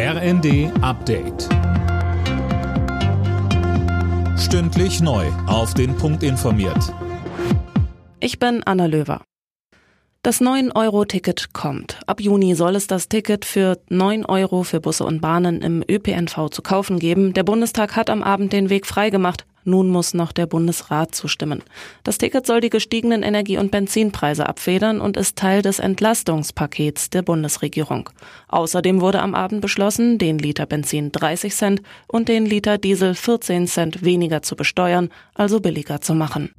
[0.00, 1.48] RND Update.
[4.38, 5.26] Stündlich neu.
[5.48, 6.94] Auf den Punkt informiert.
[8.20, 9.22] Ich bin Anna Löwer.
[10.22, 11.98] Das 9-Euro-Ticket kommt.
[12.06, 16.48] Ab Juni soll es das Ticket für 9 Euro für Busse und Bahnen im ÖPNV
[16.50, 17.32] zu kaufen geben.
[17.34, 19.46] Der Bundestag hat am Abend den Weg freigemacht.
[19.68, 21.62] Nun muss noch der Bundesrat zustimmen.
[22.02, 27.20] Das Ticket soll die gestiegenen Energie- und Benzinpreise abfedern und ist Teil des Entlastungspakets der
[27.20, 28.08] Bundesregierung.
[28.48, 33.66] Außerdem wurde am Abend beschlossen, den Liter Benzin 30 Cent und den Liter Diesel 14
[33.66, 36.54] Cent weniger zu besteuern, also billiger zu machen.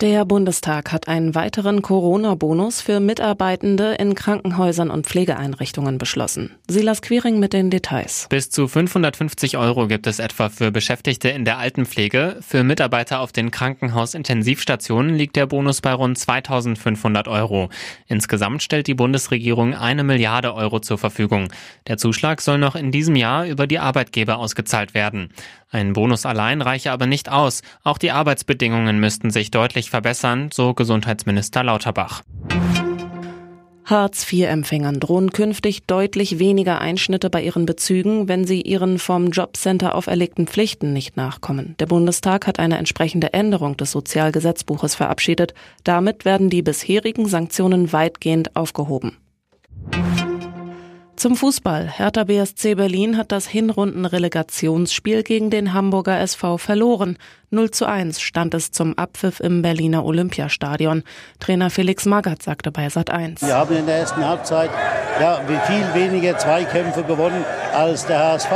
[0.00, 6.52] Der Bundestag hat einen weiteren Corona-Bonus für Mitarbeitende in Krankenhäusern und Pflegeeinrichtungen beschlossen.
[6.68, 8.28] Silas Quiring mit den Details.
[8.30, 12.36] Bis zu 550 Euro gibt es etwa für Beschäftigte in der Altenpflege.
[12.42, 17.68] Für Mitarbeiter auf den Krankenhausintensivstationen liegt der Bonus bei rund 2500 Euro.
[18.06, 21.48] Insgesamt stellt die Bundesregierung eine Milliarde Euro zur Verfügung.
[21.88, 25.30] Der Zuschlag soll noch in diesem Jahr über die Arbeitgeber ausgezahlt werden.
[25.70, 27.60] Ein Bonus allein reiche aber nicht aus.
[27.82, 32.22] Auch die Arbeitsbedingungen müssten sich deutlich verbessern, so Gesundheitsminister Lauterbach.
[33.88, 40.46] Hartz-IV-Empfängern drohen künftig deutlich weniger Einschnitte bei ihren Bezügen, wenn sie ihren vom Jobcenter auferlegten
[40.46, 41.74] Pflichten nicht nachkommen.
[41.78, 45.54] Der Bundestag hat eine entsprechende Änderung des Sozialgesetzbuches verabschiedet.
[45.84, 49.16] Damit werden die bisherigen Sanktionen weitgehend aufgehoben.
[51.18, 51.90] Zum Fußball.
[51.90, 57.18] Hertha BSC Berlin hat das Hinrunden-Relegationsspiel gegen den Hamburger SV verloren.
[57.50, 61.02] 0 zu 1 stand es zum Abpfiff im Berliner Olympiastadion.
[61.40, 63.42] Trainer Felix Magath sagte bei Sat 1.
[63.42, 64.70] Wir haben in der ersten Halbzeit
[65.20, 68.52] ja, viel weniger Zweikämpfe gewonnen als der HSV.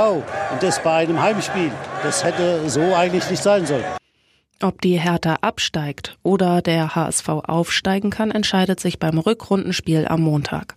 [0.52, 1.72] Und das bei einem Heimspiel.
[2.04, 3.82] Das hätte so eigentlich nicht sein sollen.
[4.62, 10.76] Ob die Hertha absteigt oder der HSV aufsteigen kann, entscheidet sich beim Rückrundenspiel am Montag.